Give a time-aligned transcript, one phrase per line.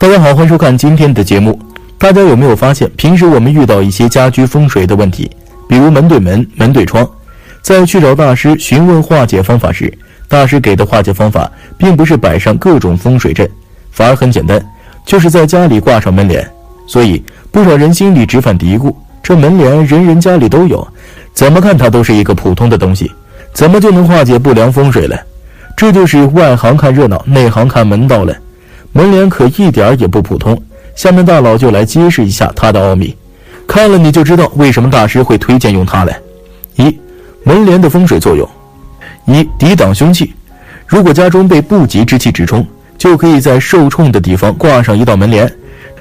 [0.00, 1.60] 大家好，欢迎收看今天的节目。
[1.98, 5.30] 大家有没有发现，平时我们遇到一些家居风水的问题，
[5.68, 7.06] 比如门对门、门对窗，
[7.60, 9.92] 在去找大师询问化解方法时，
[10.26, 13.46] 大师给的化解方法并不是摆上各种风水阵，
[13.90, 14.58] 反而很简单，
[15.04, 16.50] 就是在家里挂上门帘。
[16.86, 20.88] 所以不少人心里直犯嘀咕：这门帘人人家里都有，
[21.34, 23.12] 怎么看它都是一个普通的东西，
[23.52, 25.20] 怎么就能化解不良风水了？
[25.76, 28.34] 这就是外行看热闹，内行看门道了。
[28.92, 30.60] 门帘可一点也不普通，
[30.96, 33.16] 下面大佬就来揭示一下它的奥秘。
[33.66, 36.18] 看了你就知道为什么大师会推荐用它来。
[36.76, 36.98] 一、
[37.44, 38.48] 门帘的风水作用：
[39.26, 40.34] 一、抵挡凶气。
[40.86, 42.66] 如果家中被不吉之气直冲，
[42.98, 45.48] 就可以在受冲的地方挂上一道门帘，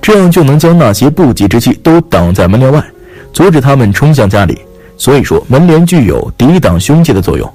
[0.00, 2.84] 这样就能将那些不吉之气都挡在门帘外，
[3.32, 4.58] 阻止他们冲向家里。
[4.98, 7.48] 所以说，门帘具有抵挡凶气的作用。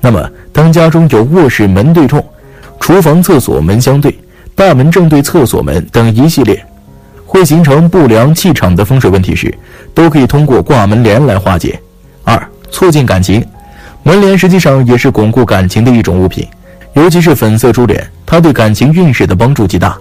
[0.00, 2.24] 那么，当家中有卧室门对冲，
[2.80, 4.16] 厨房、厕所门相对。
[4.56, 6.64] 大门正对厕所门等一系列
[7.26, 9.54] 会形成不良气场的风水问题时，
[9.92, 11.78] 都可以通过挂门帘来化解。
[12.24, 12.40] 二、
[12.70, 13.44] 促进感情，
[14.02, 16.48] 门帘实际上也是巩固感情的一种物品，
[16.94, 19.98] 尤其是粉色珠帘，它对感情运势的帮助极大。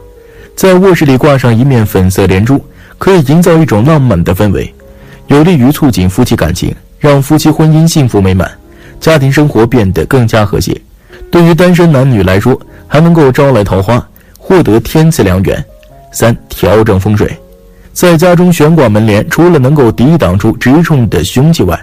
[0.56, 2.64] 在卧室里挂上一面粉色连珠，
[2.98, 4.74] 可以营造一种浪漫的氛围，
[5.28, 8.50] 有利于促进夫妻感情，让夫妻婚姻幸福美满，
[9.02, 10.80] 家庭生活变得更加和谐。
[11.30, 14.08] 对于单身男女来说，还能够招来桃花。
[14.48, 15.66] 获得天赐良缘。
[16.12, 17.36] 三、调整风水，
[17.92, 21.78] 在家中悬挂门帘，除了能够抵挡住直冲的凶气外，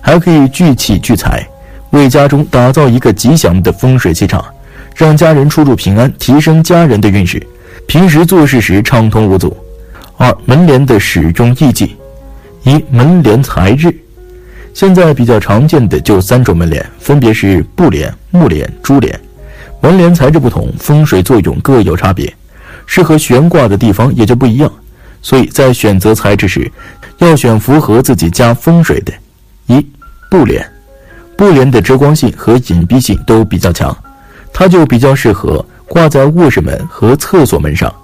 [0.00, 1.46] 还可以聚气聚财，
[1.90, 4.42] 为家中打造一个吉祥的风水气场，
[4.94, 7.40] 让家人出入平安，提升家人的运势，
[7.86, 9.54] 平时做事时畅通无阻。
[10.16, 11.94] 二、门帘的使用意忌：
[12.64, 13.94] 一、门帘材质，
[14.72, 19.20] 现在比较常见的就三种门帘，分别是布帘、木帘、珠帘。
[19.86, 22.34] 门帘材质不同，风水作用各有差别，
[22.86, 24.68] 适合悬挂的地方也就不一样。
[25.22, 26.68] 所以在选择材质时，
[27.18, 29.12] 要选符合自己家风水的。
[29.68, 29.86] 一、
[30.28, 30.68] 布帘，
[31.36, 33.96] 布帘的遮光性和隐蔽性都比较强，
[34.52, 37.94] 它就比较适合挂在卧室门和厕所门上，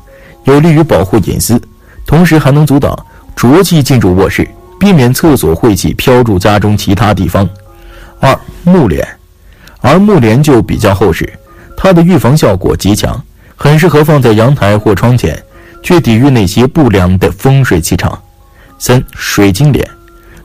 [0.45, 1.61] 有利于保护隐私，
[2.07, 2.97] 同时还能阻挡
[3.35, 7.49] 浊气进入卧室，避免厕所晦气飘入家中其他地方。
[8.21, 9.05] 二、木帘，
[9.81, 11.29] 而木帘就比较厚实。
[11.83, 13.21] 它的预防效果极强，
[13.57, 15.37] 很适合放在阳台或窗前，
[15.83, 18.17] 去抵御那些不良的风水气场。
[18.79, 19.85] 三、水晶帘，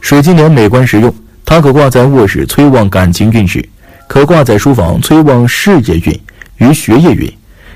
[0.01, 1.13] 水晶帘美观实用，
[1.45, 3.63] 它可挂在卧室催旺感情运势，
[4.07, 6.19] 可挂在书房催旺事业运
[6.57, 7.31] 与学业运，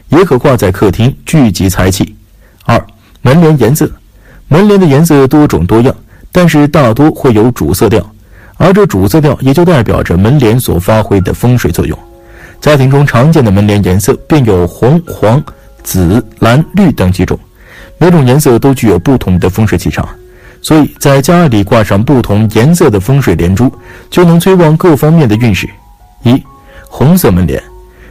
[0.09, 2.16] 也可挂在客厅聚集财气。
[2.66, 2.83] 二、
[3.22, 3.88] 门帘颜色，
[4.47, 5.95] 门帘的颜色多种多样，
[6.31, 8.03] 但是大多会有主色调，
[8.57, 11.95] 而这主色调也就代表着门帘所发挥的风水作用。
[12.61, 15.44] 家庭中常见的门帘颜色便有红、黄、
[15.81, 17.38] 紫、蓝、绿等几种，
[17.97, 20.07] 每种颜色都具有不同的风水气场，
[20.61, 23.69] 所以在家里挂上不同颜色的风水连珠，
[24.11, 25.67] 就能催旺各方面的运势。
[26.22, 26.39] 一、
[26.88, 27.61] 红色门帘，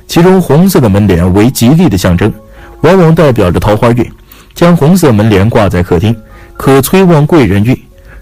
[0.09, 2.33] 其中红色的门帘为吉利的象征，
[2.81, 4.05] 往往代表着桃花运。
[4.53, 6.15] 将红色门帘挂在客厅，
[6.57, 7.73] 可催旺贵人运；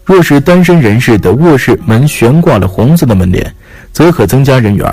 [0.05, 3.51] 若是单身人士的卧室门悬挂了红色的门帘，
[3.95, 4.87] 则可增加人缘。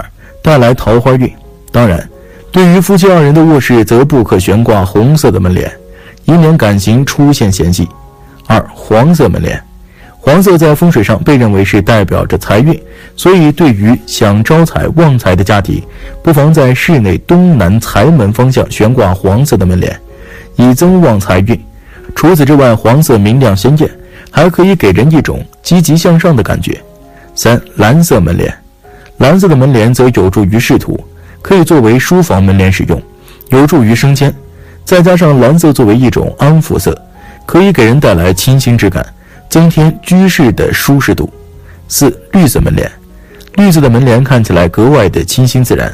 [0.46, 1.28] 带来桃花运。
[1.72, 2.08] 当然，
[2.52, 5.72] 对于夫妻二人的卧室，则不可悬挂红色的门帘，
[6.26, 7.90] 以免感情出现嫌隙。
[8.46, 9.60] 二、黄色门帘，
[10.20, 12.80] 黄色在风水上被认为是代表着财运，
[13.18, 15.82] 所以对于想招财旺财的家庭，
[16.22, 20.00] 不妨在室内东南财门方向悬挂黄色的门帘，
[20.58, 21.59] 以增旺财运。
[22.14, 23.90] 除此之外，黄色明亮鲜艳，
[24.30, 26.80] 还可以给人一种积极向上的感觉。
[27.34, 28.56] 三、蓝色门帘。
[29.17, 31.00] 蓝色的门帘则有助于仕途，
[31.41, 33.02] 可以作为书房门帘使用，
[33.50, 34.34] 有助于升迁。
[34.84, 36.96] 再加上蓝色作为一种安抚色，
[37.46, 39.06] 可以给人带来清新之感，
[39.50, 41.29] 增添居室的舒适度。
[41.88, 42.91] 四、绿色门帘，
[43.56, 45.91] 绿色的门帘看起来格外的清新自然，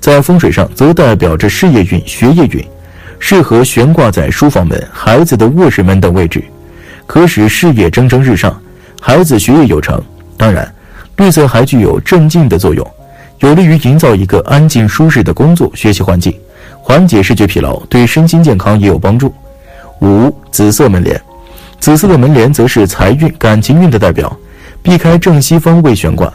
[0.00, 2.62] 在风水上则代表着事业运、学业运，
[3.18, 6.42] 适合悬挂在书房门、孩子的卧室门等位置，
[7.06, 8.60] 可使事业蒸蒸日上，
[9.00, 10.02] 孩子学业有成，
[10.36, 10.73] 当然，
[11.16, 12.86] 绿色还具有镇静的作用，
[13.40, 16.34] 有利于营造一个安静舒适的工作学习环境，
[16.80, 19.32] 缓解视觉疲劳，对身心健康也有帮助。
[20.00, 21.20] 五、紫色门帘，
[21.78, 24.36] 紫色的门帘则是财运、感情运的代表，
[24.82, 26.32] 避开正西方位悬挂，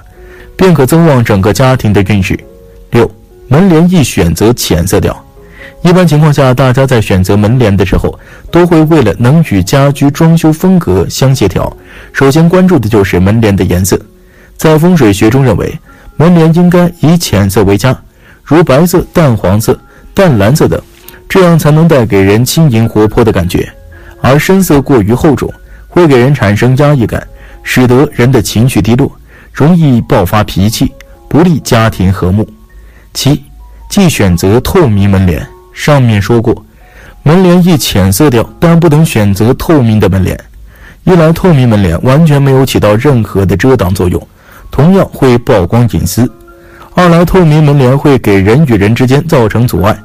[0.56, 2.40] 便可增旺整个家庭的运势。
[2.92, 3.10] 六、
[3.48, 5.16] 门帘宜选择浅色调。
[5.82, 8.18] 一般情况下，大家在选择门帘的时候，
[8.50, 11.72] 都会为了能与家居装修风格相协调，
[12.12, 14.00] 首先关注的就是门帘的颜色。
[14.60, 15.80] 在风水学中认为，
[16.18, 17.98] 门帘应该以浅色为佳，
[18.44, 19.80] 如白色、淡黄色、
[20.14, 20.78] 淡蓝色等，
[21.30, 23.72] 这样才能带给人轻盈活泼的感觉。
[24.20, 25.50] 而深色过于厚重，
[25.88, 27.26] 会给人产生压抑感，
[27.64, 29.10] 使得人的情绪低落，
[29.54, 30.92] 容易爆发脾气，
[31.30, 32.46] 不利家庭和睦。
[33.14, 33.42] 七，
[33.90, 35.42] 忌选择透明门帘。
[35.74, 36.66] 上面说过，
[37.24, 40.38] 门帘易浅色调，但不能选择透明的门帘。
[41.06, 44.28] 一来，透明门帘完全没有起到任何的遮挡作用，
[44.72, 46.26] 同样会曝光隐私；
[46.96, 49.98] 二来，透明门帘会给人与人之间造成阻碍，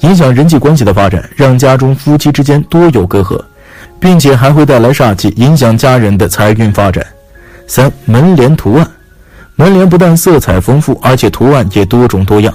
[0.00, 3.40] 影响人际关系的发展，让家中夫妻之间多有隔阂，
[4.00, 7.04] 并且还会带来煞气，影响家人的财运发展。
[7.66, 8.86] 三、门帘图案，
[9.56, 12.52] 门帘不但色彩丰富，而且图案也多种多样。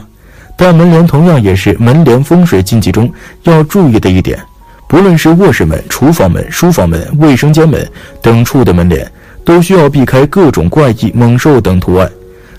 [0.55, 3.11] 但门帘同样也是门帘风水禁忌中
[3.43, 4.39] 要注意的一点，
[4.87, 7.87] 不论是卧室门、厨房门、书房门、卫生间门
[8.21, 9.09] 等处的门帘，
[9.47, 12.11] 都需要避开各种怪异、猛兽等图案，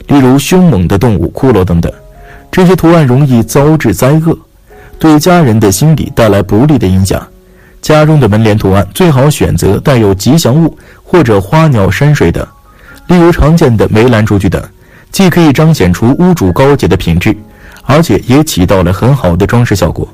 [0.07, 1.93] 例如凶猛的动物、骷髅等等。
[2.51, 4.35] 这些图案容易遭致灾厄，
[4.99, 7.23] 对家人的心理带来不利的影响。
[7.83, 12.47] 家中的门帘图案最好选择带有吉祥物或者花鸟山水等，
[13.09, 14.63] 例如常见的梅兰竹菊等，
[15.13, 17.37] 既可以彰显出屋主高洁的品质。
[17.85, 20.09] 而且也起到了很好的装饰效果。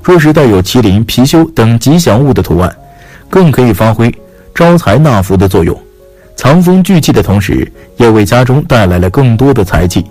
[0.00, 2.72] 若是带有麒麟、貔貅等吉祥物的图案，
[3.28, 4.12] 更可以发挥
[4.54, 5.76] 招财纳福的作用，
[6.40, 10.02] 藏风聚气的同时，也为家中带来了更多的财气。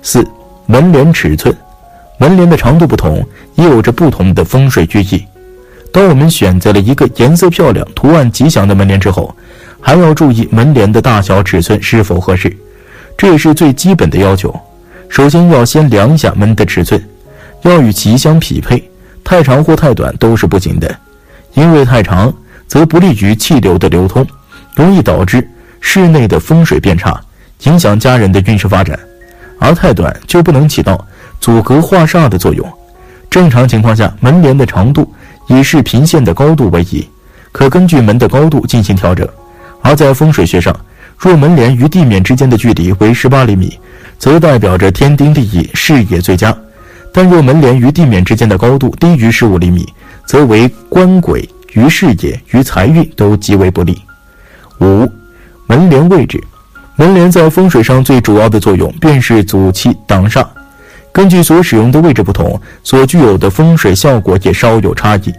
[0.00, 0.24] 四、
[0.64, 1.52] 门帘尺寸，
[2.20, 3.20] 门帘的长度不同，
[3.56, 5.26] 也有着不同的风水寓意。
[5.92, 9.34] 当我们选择了一个颜色漂亮、图案吉祥的门帘之后，
[9.80, 12.56] 还要注意门帘的大小尺寸是否合适，
[13.16, 14.54] 这也是最基本的要求。
[15.08, 17.04] 首先要先量一下门的尺寸，
[17.62, 18.88] 要与其相匹配，
[19.24, 20.96] 太长或太短都是不行的，
[21.54, 22.32] 因为太长
[22.68, 24.24] 则不利于气流的流通，
[24.76, 25.44] 容易导致
[25.88, 27.18] 室内的风水变差，
[27.62, 28.98] 影响家人的运势发展；
[29.60, 31.02] 而太短就不能起到
[31.40, 32.68] 阻隔化煞的作用。
[33.30, 35.10] 正常情况下，门帘的长度
[35.46, 37.08] 以视频线的高度为宜，
[37.52, 39.26] 可根据门的高度进行调整。
[39.80, 40.74] 而在风水学上，
[41.16, 43.78] 若门帘与地面之间的距离为十八厘米。
[44.18, 46.50] 则代表着天丁地义，视野最佳；
[47.12, 49.86] 但若门帘与地面之间的高度低于十五厘米，
[50.26, 54.00] 则为官鬼于视野与财运都极为不利。
[54.80, 55.06] 五、
[55.86, 56.42] 门帘位置，
[56.96, 60.44] 门帘在风水上最主要的作用便是阻气挡煞。
[61.12, 65.32] 根据所使用的位置不同，所具有的风水效果也稍有差异。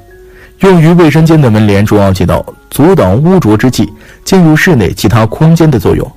[0.61, 3.91] 用于卫生间的门帘主要起到阻挡污浊之气
[4.23, 6.09] 进入室内其他空间的作用，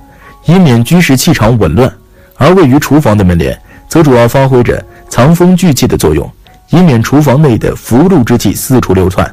[0.45, 1.91] 以免居室气场紊乱。
[2.37, 6.27] 而位于厨房的门帘，则主要发挥着藏风聚气的作用，
[6.69, 9.29] 以免厨房内的福禄之气四处流窜。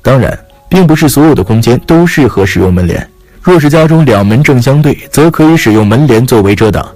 [0.00, 0.36] 当然，
[0.66, 3.06] 并不是所有的空间都适合使用门帘。
[3.44, 6.88] 若是家中两门正相对，则可以使用门帘作为遮挡，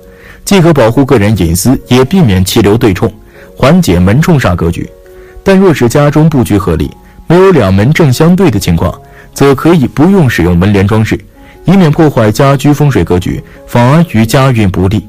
[0.46, 3.12] 既可保护个人隐私，也避免气流对冲，
[3.54, 4.88] 缓解门冲煞格局。
[5.44, 6.90] 但若是家中布局合理，
[7.26, 8.98] 没有两门正相对的情况，
[9.34, 11.20] 则可以不用使用门帘装饰，
[11.66, 15.06] 以免破坏家居风水格局，反而与家运不利。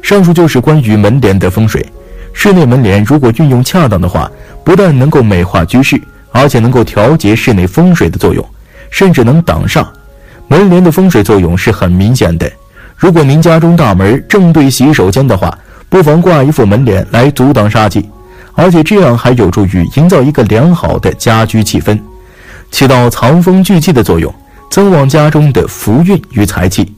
[0.00, 1.84] 上述就是关于门帘的风水。
[2.32, 4.30] 室内门帘如果运用恰当的话，
[4.64, 6.00] 不但能够美化居室，
[6.32, 8.42] 而且能够调节室内风水的作用，
[8.90, 9.86] 甚至能挡煞。
[10.48, 12.50] 门帘的风水作用是很明显的。
[12.96, 15.56] 如果您家中大门正对洗手间的话，
[15.88, 18.08] 不妨挂一副门帘来阻挡煞气，
[18.54, 21.98] 而且这样还有助于营造一个良好的家居气氛，
[22.70, 24.34] 起到藏风聚气的作用，
[24.70, 26.92] 增旺家中的福运与财气。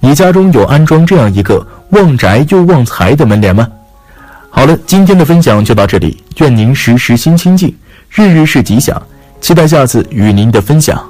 [0.00, 1.66] 你家中有安装这样一个？
[1.90, 3.66] 旺宅又旺财的门帘吗？
[4.50, 7.74] 好了，今天的分享就到这里，愿您时时心清静，
[8.10, 9.00] 日日是吉祥，
[9.40, 11.02] 期待下次与您的分享。